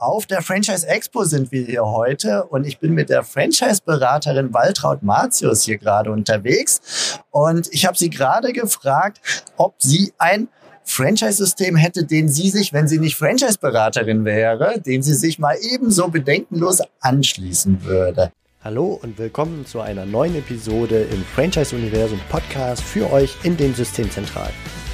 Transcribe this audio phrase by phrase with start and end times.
[0.00, 5.02] Auf der Franchise Expo sind wir hier heute und ich bin mit der Franchise-Beraterin Waltraud
[5.02, 7.18] Martius hier gerade unterwegs.
[7.32, 9.18] Und ich habe sie gerade gefragt,
[9.56, 10.46] ob sie ein
[10.84, 16.06] Franchise-System hätte, den sie sich, wenn sie nicht Franchise-Beraterin wäre, dem sie sich mal ebenso
[16.06, 18.30] bedenkenlos anschließen würde.
[18.62, 24.54] Hallo und willkommen zu einer neuen Episode im Franchise-Universum Podcast für euch in den Systemzentralen.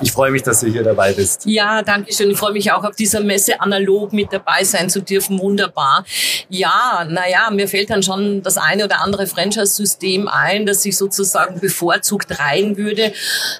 [0.00, 1.46] Ich freue mich, dass du hier dabei bist.
[1.46, 2.30] Ja, danke schön.
[2.30, 5.38] Ich freue mich auch auf dieser Messe analog mit dabei sein zu dürfen.
[5.38, 6.04] Wunderbar.
[6.48, 11.60] Ja, naja, mir fällt dann schon das eine oder andere Franchise-System ein, das sich sozusagen
[11.60, 13.12] bevorzugt rein würde.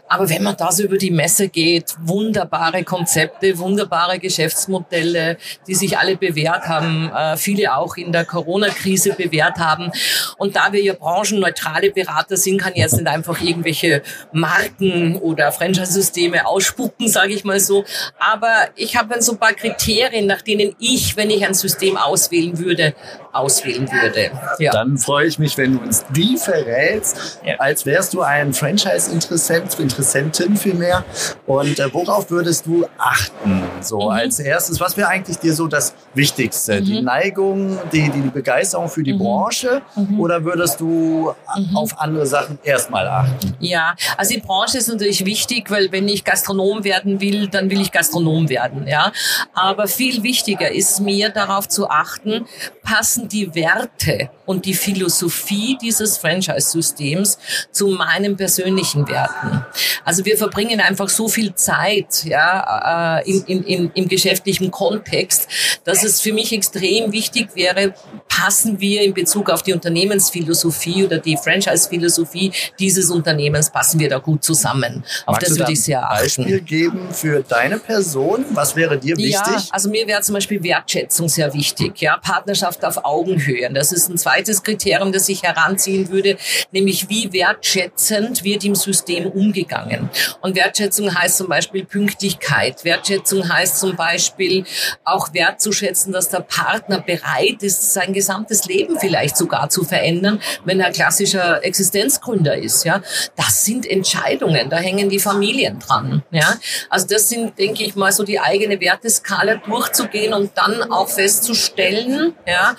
[0.09, 5.99] Aber wenn man da so über die Messe geht, wunderbare Konzepte, wunderbare Geschäftsmodelle, die sich
[5.99, 9.91] alle bewährt haben, äh, viele auch in der Corona-Krise bewährt haben.
[10.37, 15.53] Und da wir ja branchenneutrale Berater sind, kann ich jetzt nicht einfach irgendwelche Marken oder
[15.53, 17.85] Franchise-Systeme Systeme ausspucken, sage ich mal so.
[18.19, 22.59] Aber ich habe so ein paar Kriterien, nach denen ich, wenn ich ein System auswählen
[22.59, 22.95] würde,
[23.33, 24.31] auswählen würde.
[24.59, 24.71] Ja.
[24.73, 27.57] Dann freue ich mich, wenn du uns die verrätst, ja.
[27.57, 31.05] als wärst du ein Franchise-Interessent, Interessentin vielmehr.
[31.47, 33.63] Und äh, worauf würdest du achten?
[33.81, 34.09] So mhm.
[34.09, 36.81] als erstes, was wäre eigentlich dir so das Wichtigste?
[36.81, 36.85] Mhm.
[36.85, 39.19] Die Neigung, die, die Begeisterung für die mhm.
[39.19, 39.83] Branche?
[39.97, 40.21] Mhm.
[40.21, 41.77] Oder würdest du mhm.
[41.77, 43.55] auf andere Sachen erstmal achten?
[43.59, 47.81] Ja, also die Branche ist natürlich wichtig, weil wenn ich Gastronom werden will, dann will
[47.81, 48.87] ich Gastronom werden.
[48.87, 49.11] Ja,
[49.55, 52.47] aber viel wichtiger ist mir darauf zu achten,
[52.83, 57.39] passen passen die Werte und die Philosophie dieses Franchise-Systems
[57.71, 59.65] zu meinen persönlichen Werten.
[60.05, 65.49] Also wir verbringen einfach so viel Zeit ja, äh, in, in, in, im geschäftlichen Kontext,
[65.85, 67.95] dass es für mich extrem wichtig wäre,
[68.29, 74.19] passen wir in Bezug auf die Unternehmensphilosophie oder die Franchise-Philosophie dieses Unternehmens, passen wir da
[74.19, 75.05] gut zusammen.
[75.27, 78.45] Auf Magst das würde ich sehr Beispiel geben für deine Person?
[78.51, 79.33] Was wäre dir wichtig?
[79.33, 82.01] Ja, also mir wäre zum Beispiel Wertschätzung sehr wichtig.
[82.01, 83.73] Ja, Partnerschaft auf Augenhöhe.
[83.73, 86.37] Das ist ein zweites Kriterium, das ich heranziehen würde,
[86.73, 90.11] nämlich wie wertschätzend wird im System umgegangen.
[90.41, 92.85] Und Wertschätzung heißt zum Beispiel Pünktlichkeit.
[92.85, 94.65] Wertschätzung heißt zum Beispiel
[95.05, 100.81] auch wertzuschätzen, dass der Partner bereit ist, sein gesamtes Leben vielleicht sogar zu verändern, wenn
[100.81, 102.85] er klassischer Existenzgründer ist.
[102.85, 103.01] Ja,
[103.37, 104.71] das sind Entscheidungen.
[104.71, 105.94] Da hängen die Familien dran.
[106.31, 106.55] Ja,
[106.91, 112.35] also das sind, denke ich mal, so die eigene Werteskala durchzugehen und dann auch festzustellen,
[112.47, 112.77] ja,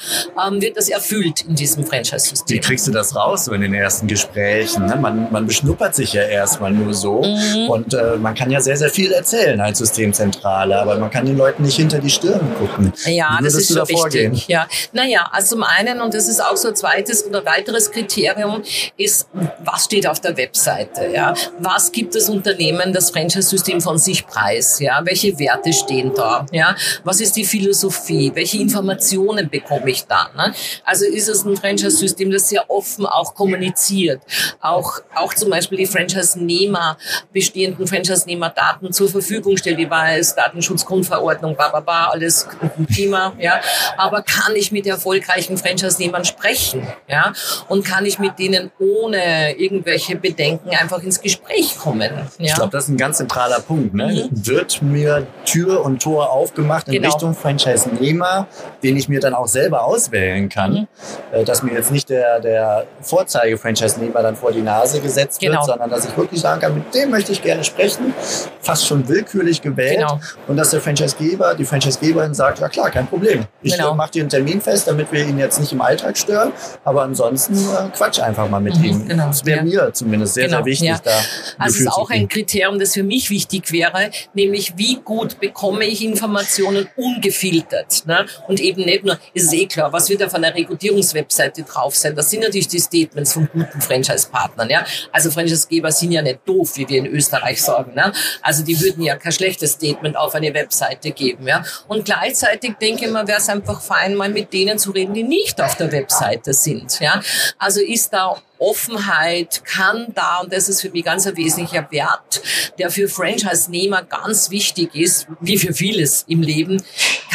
[0.48, 2.58] ähm, wird das erfüllt in diesem Franchise-System.
[2.58, 4.86] Wie kriegst du das raus so in den ersten Gesprächen?
[4.86, 4.96] Ne?
[4.96, 7.70] Man, man beschnuppert sich ja erstmal nur so mhm.
[7.70, 11.38] und äh, man kann ja sehr, sehr viel erzählen als Systemzentrale, aber man kann den
[11.38, 12.94] Leuten nicht hinter die Stirn gucken.
[13.06, 14.48] Ja, das ist schon wichtig.
[14.48, 14.68] Ja.
[14.92, 18.62] Naja, also zum einen, und das ist auch so ein zweites oder weiteres Kriterium,
[18.98, 19.28] ist,
[19.64, 21.08] was steht auf der Webseite?
[21.14, 21.34] Ja?
[21.60, 24.80] Was gibt das Unternehmen, das Franchise-System von sich preis?
[24.80, 25.02] Ja?
[25.04, 26.46] Welche Werte stehen da?
[26.52, 26.76] Ja?
[27.04, 28.32] Was ist die Philosophie?
[28.34, 30.30] Welche Informationen bekomme ich da?
[30.36, 30.54] Ne?
[30.84, 34.22] Also ist es ein Franchise-System, das sehr offen auch kommuniziert.
[34.62, 36.98] Auch, auch zum Beispiel die Franchise-Nehmer,
[37.32, 42.48] bestehenden Franchise-Nehmer-Daten zur Verfügung stellt, war es, Datenschutzgrundverordnung, ba, ba, ba, alles
[42.96, 43.60] Thema, ja.
[43.98, 47.34] Aber kann ich mit erfolgreichen Franchise-Nehmern sprechen, ja?
[47.68, 52.46] Und kann ich mit denen ohne irgendwelche Bedenken einfach ins Gespräch kommen, ja?
[52.46, 54.30] Ich glaube, ist ein ganz zentraler Punkt, ne?
[54.32, 54.48] Mhm.
[54.48, 57.10] Wird mir Tür und Tor aufgemacht in genau.
[57.10, 58.48] Richtung Franchise-Nehmer,
[58.84, 60.88] den ich mir dann auch selber auswählen kann, mhm.
[61.32, 65.56] Äh, dass mir jetzt nicht der, der Vorzeige-Franchise-Nehmer dann vor die Nase gesetzt genau.
[65.56, 68.14] wird, sondern dass ich wirklich sagen kann, mit dem möchte ich gerne sprechen,
[68.62, 70.20] fast schon willkürlich gewählt genau.
[70.48, 73.46] und dass der Franchise-Geber, die Franchise-Geberin sagt, ja klar, kein Problem.
[73.62, 73.96] Ich genau.
[73.96, 76.52] mache dir einen Termin fest, damit wir ihn jetzt nicht im Alltag stören,
[76.84, 79.08] aber ansonsten äh, quatsch einfach mal mit mhm, ihm.
[79.08, 79.28] Genau.
[79.28, 79.86] Das wäre ja.
[79.86, 80.90] mir zumindest sehr, sehr genau, wichtig.
[80.90, 81.00] Ja.
[81.04, 81.12] Da
[81.58, 85.86] also es ist auch ein Kriterium, das für mich wichtig wäre, nämlich wie gut bekomme
[85.86, 88.06] ich Informationen ungefiltert.
[88.06, 88.26] Ne?
[88.48, 92.16] Und eben nicht nur, ist eh klar, was wird auf einer Rekrutierungswebseite drauf sein?
[92.16, 94.70] Das sind natürlich die Statements von guten Franchise-Partnern.
[94.70, 94.86] Ja?
[95.12, 97.94] Also Franchise-Geber sind ja nicht doof, wie wir in Österreich sagen.
[97.94, 98.12] Ne?
[98.42, 101.48] Also die würden ja kein schlechtes Statement auf eine Webseite geben.
[101.48, 101.64] Ja?
[101.88, 105.24] Und gleichzeitig denke ich mal, wäre es einfach fein, mal mit denen zu reden, die
[105.24, 107.00] nicht auf der Webseite sind.
[107.00, 107.22] Ja?
[107.58, 112.42] Also ist da Offenheit kann da, und das ist für mich ganz ein wesentlicher Wert,
[112.78, 116.82] der für Franchise-Nehmer ganz wichtig ist, wie für vieles im Leben,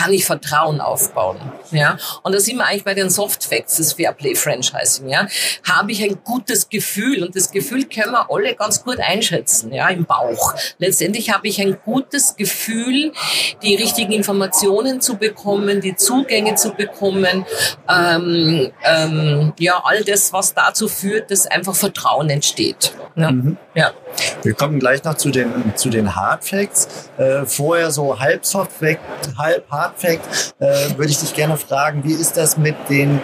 [0.01, 1.37] kann ich Vertrauen aufbauen.
[1.73, 5.09] Ja, und da sind wir eigentlich bei den Soft Facts des Fairplay Franchising.
[5.09, 5.27] Ja,
[5.69, 9.73] habe ich ein gutes Gefühl und das Gefühl können wir alle ganz gut einschätzen.
[9.73, 10.55] Ja, im Bauch.
[10.79, 13.13] Letztendlich habe ich ein gutes Gefühl,
[13.63, 17.45] die richtigen Informationen zu bekommen, die Zugänge zu bekommen.
[17.89, 22.95] Ähm, ähm, ja, all das, was dazu führt, dass einfach Vertrauen entsteht.
[23.17, 23.31] Ja.
[23.31, 23.57] Mhm.
[23.75, 23.91] ja.
[24.43, 27.11] Wir kommen gleich noch zu den, zu den Hard Facts.
[27.19, 29.01] Äh, vorher so halb Soft Fact,
[29.37, 30.55] halb Hard Fact.
[30.59, 33.21] Äh, würde ich dich gerne fragen, wie ist das mit den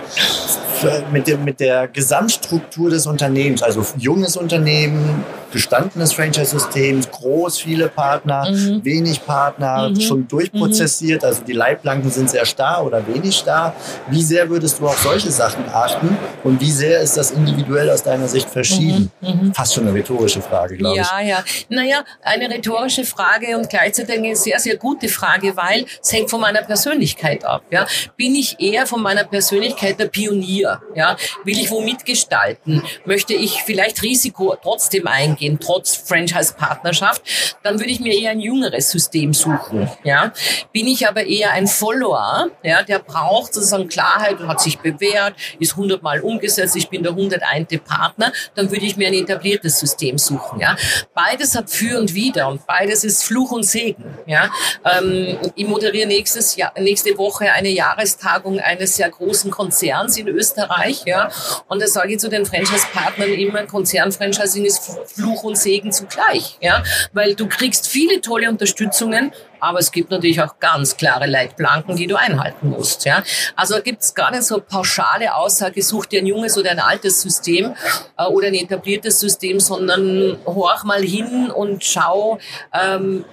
[1.11, 8.51] mit, dem, mit der Gesamtstruktur des Unternehmens, also junges Unternehmen, gestandenes Franchise-System, groß, viele Partner,
[8.51, 8.85] mhm.
[8.85, 10.01] wenig Partner, mhm.
[10.01, 13.75] schon durchprozessiert, also die Leitplanken sind sehr starr oder wenig starr.
[14.09, 18.03] Wie sehr würdest du auf solche Sachen achten und wie sehr ist das individuell aus
[18.03, 19.11] deiner Sicht verschieden?
[19.21, 19.29] Mhm.
[19.29, 19.55] mhm.
[19.55, 21.07] Fast schon eine rhetorische Frage, glaube ich.
[21.07, 21.45] Ja, ja.
[21.69, 26.41] Naja, eine rhetorische Frage und gleichzeitig eine sehr, sehr gute Frage, weil es hängt von
[26.41, 27.63] meiner Persönlichkeit ab.
[27.71, 27.87] Ja.
[28.17, 30.81] Bin ich eher von meiner Persönlichkeit der Pionier?
[30.95, 31.17] Ja.
[31.45, 32.83] Will ich wo mitgestalten?
[33.05, 37.23] Möchte ich vielleicht Risiko trotzdem eingehen, trotz Franchise-Partnerschaft?
[37.63, 39.91] Dann würde ich mir eher ein jüngeres System suchen.
[40.05, 40.33] Ja.
[40.73, 45.35] Bin ich aber eher ein Follower, ja, der braucht sozusagen Klarheit und hat sich bewährt,
[45.59, 47.67] ist hundertmal umgesetzt, ich bin der 101.
[47.85, 50.61] Partner, dann würde ich mir ein etabliertes System suchen.
[50.61, 50.77] Ja.
[51.15, 54.05] Beides hat für und wider und beides ist Fluch und Segen.
[54.27, 54.51] Ja.
[54.85, 61.03] Ähm, ich moderiere nächstes Jahr, nächste Woche eine Jahrestagung eines sehr großen Konzerns in Österreich.
[61.07, 61.31] Ja.
[61.69, 64.83] Und da sage ich zu den Franchise-Partnern immer, Konzernfranchising ist
[65.27, 66.57] Fluch und Segen zugleich.
[66.61, 66.85] Ja.
[67.13, 72.07] Weil du kriegst viele tolle Unterstützungen, aber es gibt natürlich auch ganz klare Leitplanken, die
[72.07, 73.05] du einhalten musst.
[73.05, 73.23] Ja?
[73.55, 77.21] Also gibt es gar nicht so pauschale Aussage, such dir ein junges oder ein altes
[77.23, 77.75] System
[78.19, 82.39] äh, oder ein etabliertes System, sondern horch mal hin und schau,
[82.73, 83.25] ähm,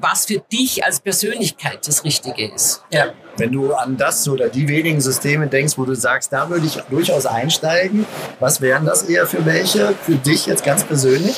[0.00, 2.82] was für dich als Persönlichkeit das Richtige ist.
[2.92, 3.12] Ja.
[3.38, 6.74] Wenn du an das oder die wenigen Systeme denkst, wo du sagst, da würde ich
[6.90, 8.04] durchaus einsteigen,
[8.40, 9.94] was wären das eher für welche?
[10.02, 11.36] Für dich jetzt ganz persönlich?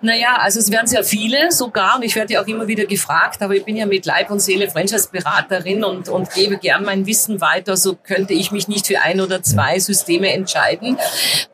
[0.00, 3.42] Naja, also es wären sehr viele sogar und ich werde ja auch immer wieder gefragt,
[3.42, 7.40] aber ich bin ja mit Leib und Seele Franchise-Beraterin und, und gebe gern mein Wissen
[7.40, 10.96] weiter, so könnte ich mich nicht für ein oder zwei Systeme entscheiden.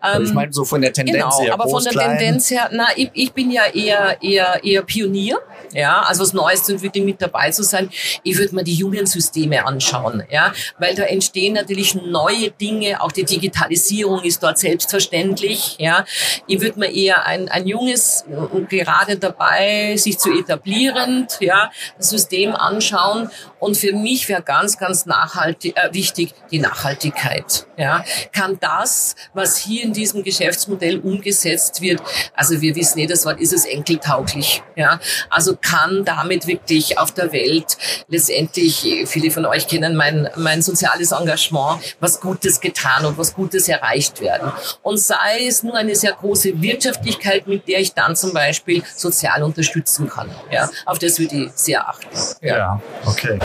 [0.05, 1.55] Ähm, ich meine so von der Tendenz genau, her.
[1.55, 2.19] aber von der klein.
[2.19, 5.38] Tendenz her, na, ich, ich bin ja eher, eher, eher Pionier.
[5.75, 7.88] Ja, also was Neues zu entwickeln, mit dabei zu sein.
[8.23, 13.00] Ich würde mir die jungen Systeme anschauen, ja, weil da entstehen natürlich neue Dinge.
[13.00, 16.05] Auch die Digitalisierung ist dort selbstverständlich, ja.
[16.47, 18.26] Ich würde mir eher ein, ein junges,
[18.69, 21.70] gerade dabei, sich zu etablieren, ja,
[22.02, 23.31] System anschauen.
[23.62, 27.64] Und für mich wäre ganz, ganz nachhaltig, äh, wichtig die Nachhaltigkeit.
[27.76, 32.03] Ja, kann das, was hier in diesem Geschäftsmodell umgesetzt wird,
[32.35, 34.64] also wir wissen eh das Wort, ist es enkeltauglich.
[34.75, 34.99] Ja,
[35.31, 37.76] also kann damit wirklich auf der Welt
[38.09, 43.69] letztendlich, viele von euch kennen mein, mein soziales Engagement, was Gutes getan und was Gutes
[43.69, 44.50] erreicht werden.
[44.82, 49.44] Und sei es nur eine sehr große Wirtschaftlichkeit, mit der ich dann zum Beispiel sozial
[49.44, 50.29] unterstützen kann.
[50.50, 52.08] Ja, auf das würde ich sehr achten.
[52.41, 53.38] Ja, ja okay.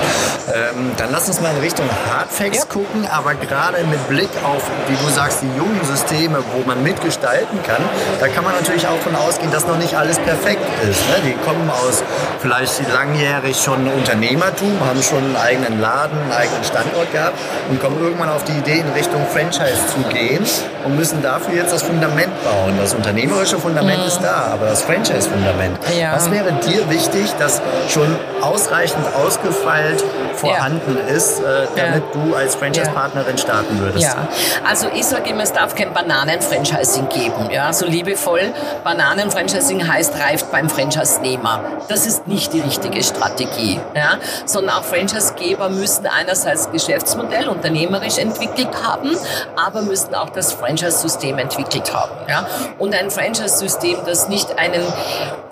[0.53, 2.65] Ähm, dann lass uns mal in Richtung Hardfacts ja.
[2.65, 7.61] gucken, aber gerade mit Blick auf, wie du sagst, die jungen Systeme, wo man mitgestalten
[7.63, 7.83] kann,
[8.19, 11.01] da kann man natürlich auch von ausgehen, dass noch nicht alles perfekt ist.
[11.09, 11.15] Ne?
[11.25, 12.03] Die kommen aus
[12.39, 17.37] vielleicht langjährig schon Unternehmertum, haben schon einen eigenen Laden, einen eigenen Standort gehabt
[17.69, 20.45] und kommen irgendwann auf die Idee, in Richtung Franchise zu gehen
[20.85, 22.77] und müssen dafür jetzt das Fundament bauen.
[22.79, 24.07] Das unternehmerische Fundament mhm.
[24.07, 25.77] ist da, aber das Franchise-Fundament.
[25.99, 26.13] Ja.
[26.13, 29.96] Was wäre dir wichtig, dass schon ausreichend ausgefeilt
[30.35, 31.15] vorhanden ja.
[31.15, 32.21] ist, äh, damit ja.
[32.21, 34.03] du als Franchise-Partnerin starten würdest?
[34.03, 34.27] Ja,
[34.67, 37.49] also ich sage immer, es darf kein Bananen-Franchising geben.
[37.51, 38.53] Ja, so liebevoll.
[38.83, 41.61] Bananen-Franchising heißt, reift beim Franchise-Nehmer.
[41.89, 43.79] Das ist nicht die richtige Strategie.
[43.95, 49.17] Ja, sondern auch Franchise-Geber müssen einerseits Geschäftsmodell unternehmerisch entwickelt haben,
[49.55, 52.11] aber müssen auch das Franchise-System entwickelt haben.
[52.27, 52.45] Ja,
[52.77, 54.83] und ein Franchise-System, das nicht einen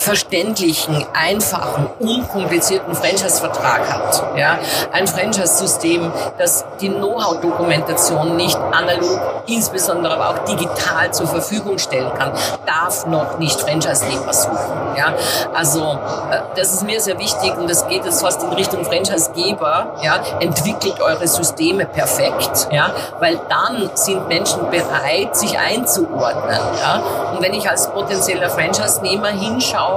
[0.05, 4.37] verständlichen, einfachen, unkomplizierten Franchise-Vertrag hat.
[4.37, 4.59] Ja,
[4.91, 12.31] ein Franchise-System, das die Know-how-Dokumentation nicht analog, insbesondere aber auch digital zur Verfügung stellen kann,
[12.67, 14.95] darf noch nicht Franchise-Nehmer suchen.
[14.95, 15.13] Ja,
[15.55, 15.97] also
[16.29, 19.95] äh, das ist mir sehr wichtig und das geht jetzt fast in Richtung Franchise-Geber.
[20.03, 26.59] Ja, entwickelt eure Systeme perfekt, ja, weil dann sind Menschen bereit, sich einzuordnen.
[26.79, 27.01] Ja,
[27.33, 29.94] und wenn ich als potenzieller Franchise-Nehmer hinschaue,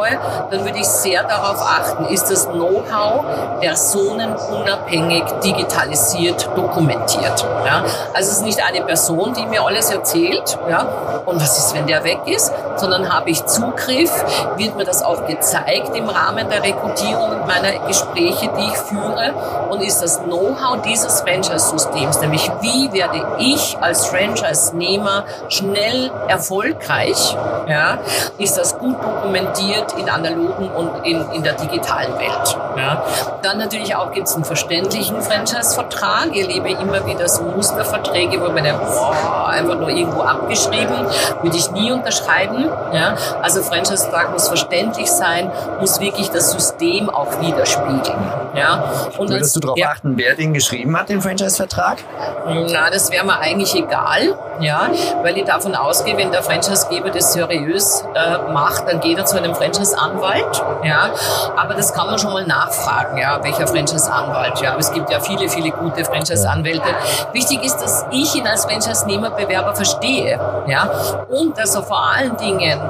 [0.50, 7.46] dann würde ich sehr darauf achten, ist das Know Know-how personenunabhängig digitalisiert dokumentiert.
[7.64, 7.84] Ja?
[8.12, 10.86] Also es ist nicht eine Person, die mir alles erzählt, ja?
[11.24, 14.12] und was ist, wenn der weg ist, sondern habe ich Zugriff,
[14.56, 19.32] wird mir das auch gezeigt im Rahmen der Rekrutierung und meiner Gespräche, die ich führe,
[19.70, 27.36] und ist das Know-how dieses Franchise-Systems, nämlich wie werde ich als Franchise-Nehmer schnell erfolgreich,
[27.66, 27.98] ja?
[28.38, 32.56] ist das gut dokumentiert in analogen und in, in der digitalen Welt.
[32.76, 33.02] Ja?
[33.42, 36.28] Dann natürlich auch gibt es einen verständlichen Franchise-Vertrag.
[36.32, 41.06] Ich erlebe immer wieder so Musterverträge, wo man denkt, boah, einfach nur irgendwo abgeschrieben,
[41.42, 42.68] würde ich nie unterschreiben.
[42.92, 43.16] Ja?
[43.42, 48.18] Also Franchise-Vertrag muss verständlich sein, muss wirklich das System auch widerspiegeln.
[48.54, 48.84] Ja?
[49.16, 49.90] Und Würdest du darauf ja.
[49.90, 51.98] achten, wer den geschrieben hat, den Franchise-Vertrag?
[52.46, 54.88] Na, das wäre mir eigentlich egal, ja,
[55.22, 59.36] weil ich davon ausgehe, wenn der Franchise-Geber das seriös äh, macht, dann geht er zu
[59.36, 61.10] einem Franchise-Anwalt, ja,
[61.56, 65.20] aber das kann man schon mal nachfragen, ja, welcher Franchise-Anwalt, ja, aber es gibt ja
[65.20, 66.88] viele, viele gute Franchise-Anwälte.
[67.32, 70.90] Wichtig ist, dass ich ihn als Franchise-Nehmer-Bewerber verstehe, ja,
[71.28, 72.80] und dass er vor allen Dingen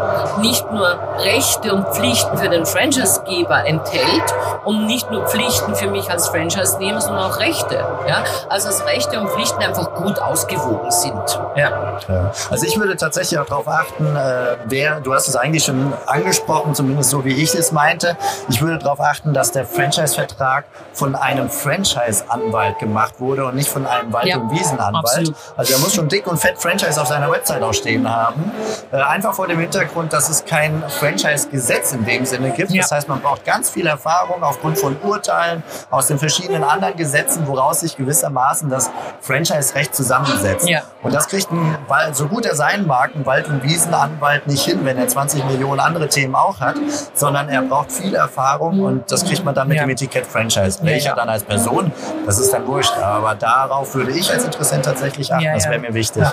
[0.40, 6.10] nicht nur Rechte und Pflichten für den Franchise-Geber enthält und nicht nur Pflichten für mich
[6.10, 11.40] als Franchise-Nehmer, sondern auch Rechte, ja, also dass Rechte und Pflichten einfach gut ausgewogen sind.
[11.54, 12.00] Ja.
[12.08, 12.32] ja.
[12.50, 16.74] Also ich würde tatsächlich auch darauf achten, äh, wer, du hast es eigentlich schon angesprochen,
[16.78, 18.16] zumindest so wie ich es meinte.
[18.48, 23.84] Ich würde darauf achten, dass der Franchise-Vertrag von einem Franchise-Anwalt gemacht wurde und nicht von
[23.84, 25.34] einem Wald- ja, und Wiesenanwalt.
[25.56, 28.52] Also er muss schon dick und fett Franchise auf seiner Website auch stehen haben.
[28.92, 32.70] Äh, einfach vor dem Hintergrund, dass es kein Franchise-Gesetz in dem Sinne gibt.
[32.70, 32.82] Ja.
[32.82, 37.48] Das heißt, man braucht ganz viel Erfahrung aufgrund von Urteilen aus den verschiedenen anderen Gesetzen,
[37.48, 40.68] woraus sich gewissermaßen das Franchise-Recht zusammensetzt.
[40.68, 40.82] Ja.
[41.02, 41.76] Und das kriegt ein,
[42.12, 45.80] so gut er sein mag, ein Wald- und Wiesenanwalt nicht hin, wenn er 20 Millionen
[45.80, 46.76] andere Themen auch hat,
[47.14, 49.84] sondern er braucht viel Erfahrung und das kriegt man dann mit ja.
[49.84, 50.78] dem Etikett Franchise.
[50.82, 51.92] Welcher ja, dann als Person,
[52.26, 52.96] das ist dann wurscht.
[52.98, 55.44] Aber darauf würde ich als Interessent tatsächlich achten.
[55.54, 56.24] das wäre mir wichtig.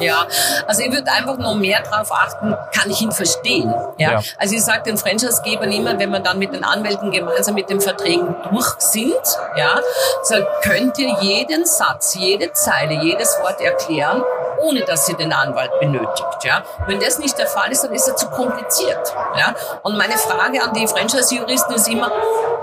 [0.00, 0.26] Ja,
[0.66, 3.72] also ich würde einfach nur mehr darauf achten, kann ich ihn verstehen.
[3.98, 4.20] Ja?
[4.38, 7.80] Also ich sage den Franchise-Gebern immer, wenn man dann mit den Anwälten gemeinsam mit den
[7.80, 9.12] Verträgen durch sind,
[9.56, 9.80] ja,
[10.22, 14.22] so könnt ihr jeden Satz, jede Zeile, jedes Wort erklären
[14.60, 16.44] ohne dass sie den Anwalt benötigt.
[16.44, 16.62] Ja?
[16.86, 19.14] Wenn das nicht der Fall ist, dann ist er zu kompliziert.
[19.36, 19.54] Ja?
[19.82, 22.10] Und meine Frage an die Franchise-Juristen ist immer,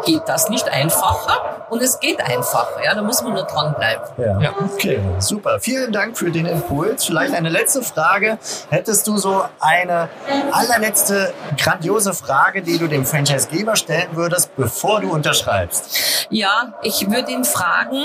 [0.06, 1.66] geht das nicht einfacher?
[1.70, 2.84] Und es geht einfacher.
[2.84, 2.94] Ja?
[2.94, 4.06] Da muss man nur dranbleiben.
[4.18, 4.40] Ja.
[4.40, 4.54] ja.
[4.74, 5.60] Okay, super.
[5.60, 7.06] Vielen Dank für den Impuls.
[7.06, 8.38] Vielleicht eine letzte Frage.
[8.70, 10.10] Hättest du so eine
[10.52, 16.28] allerletzte grandiose Frage, die du dem Franchise-Geber stellen würdest, bevor du unterschreibst?
[16.30, 18.04] Ja, ich würde ihn fragen,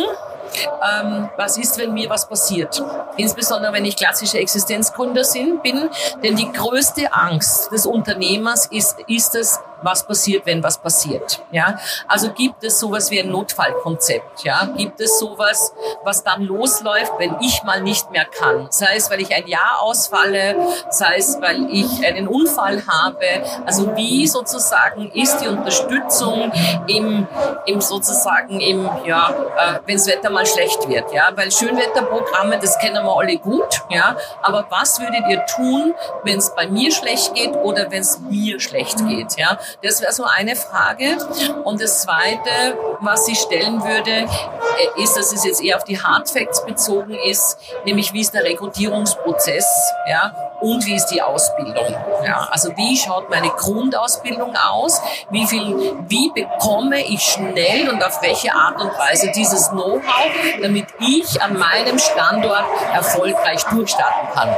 [0.67, 2.83] ähm, was ist, wenn mir was passiert.
[3.17, 5.25] Insbesondere, wenn ich klassische Existenzgründer
[5.63, 5.89] bin.
[6.23, 11.43] Denn die größte Angst des Unternehmers ist, ist es, was passiert, wenn was passiert.
[11.51, 14.45] Ja, also gibt es sowas wie ein Notfallkonzept.
[14.45, 15.73] Ja, gibt es sowas,
[16.05, 18.69] was dann losläuft, wenn ich mal nicht mehr kann.
[18.71, 20.57] Sei es, weil ich ein Jahr ausfalle,
[20.91, 23.27] sei es, weil ich einen Unfall habe.
[23.67, 26.53] Also wie sozusagen ist die Unterstützung
[26.87, 27.27] im,
[27.67, 31.13] im sozusagen im, ja, äh, wenn das Wetter mal schlecht wird.
[31.13, 33.83] Ja, weil Schönwetterprogramme, das kennen wir alle gut.
[33.91, 35.95] Ja, aber was würdet ihr tun,
[36.25, 39.37] wenn es bei mir schlecht geht oder wenn es mir schlecht geht?
[39.37, 41.19] Ja, das wäre so eine Frage.
[41.65, 46.01] Und das Zweite, was ich stellen würde, äh, ist, dass es jetzt eher auf die
[46.01, 49.67] Hard Facts bezogen ist, nämlich wie ist der Rekrutierungsprozess,
[50.09, 51.95] ja, und wie ist die Ausbildung.
[52.25, 55.01] Ja, also wie schaut meine Grundausbildung aus?
[55.31, 60.31] Wie viel, wie bekomme ich schnell und auf welche Art und Weise dieses Know-how,
[60.61, 64.55] damit ich an meinem Standort erfolgreich durchstarten kann?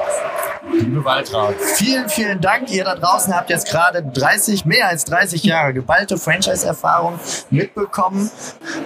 [0.73, 2.71] Liebe Waltraud, vielen, vielen Dank.
[2.71, 7.19] Ihr da draußen habt jetzt gerade 30, mehr als 30 Jahre geballte Franchise-Erfahrung
[7.51, 8.31] mitbekommen.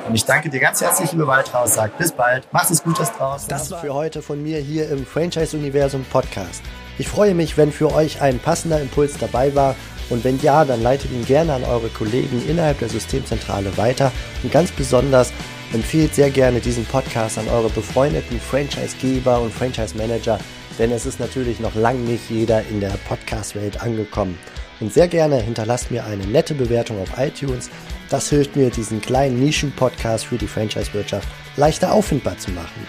[0.07, 1.69] Und ich danke dir ganz herzlich, liebe Waltraud.
[1.69, 2.53] Sagt bis bald.
[2.53, 3.49] Macht es gut, das draußen.
[3.49, 6.63] Das war für heute von mir hier im Franchise-Universum Podcast.
[6.99, 9.75] Ich freue mich, wenn für euch ein passender Impuls dabei war.
[10.09, 14.13] Und wenn ja, dann leitet ihn gerne an eure Kollegen innerhalb der Systemzentrale weiter.
[14.43, 15.33] Und ganz besonders
[15.73, 20.39] empfehlt sehr gerne diesen Podcast an eure befreundeten Franchise-Geber und Franchise-Manager,
[20.79, 24.39] denn es ist natürlich noch lange nicht jeder in der Podcast-Welt angekommen.
[24.81, 27.71] Und sehr gerne hinterlasst mir eine nette Bewertung auf iTunes.
[28.11, 32.87] Das hilft mir, diesen kleinen Nischen-Podcast für die Franchise-Wirtschaft leichter auffindbar zu machen.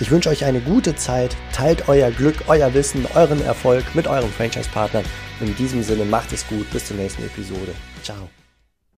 [0.00, 4.30] Ich wünsche euch eine gute Zeit, teilt euer Glück, euer Wissen, euren Erfolg mit euren
[4.30, 5.04] Franchise-Partnern.
[5.40, 7.74] In diesem Sinne macht es gut, bis zur nächsten Episode.
[8.02, 8.28] Ciao.